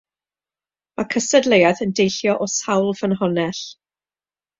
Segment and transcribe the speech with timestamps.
[1.01, 3.61] Mae cystadleuaeth yn deillio o sawl ffynhonnell.